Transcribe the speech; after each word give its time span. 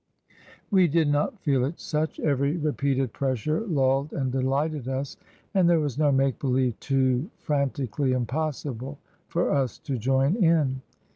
We 0.71 0.87
did 0.87 1.09
not 1.09 1.37
feel 1.41 1.63
it 1.63 1.79
such; 1.79 2.19
every 2.19 2.57
repeated 2.57 3.13
pressure 3.13 3.59
lulled 3.61 4.13
and 4.13 4.31
delighted 4.31 4.87
us; 4.87 5.15
and 5.53 5.69
there 5.69 5.79
was 5.79 5.99
no 5.99 6.11
make 6.11 6.39
believe 6.39 6.79
too 6.79 7.29
frantically 7.37 8.11
impossible 8.13 8.97
for 9.27 9.51
us 9.51 9.77
to 9.77 9.99
join 9.99 10.37
in. 10.43 10.81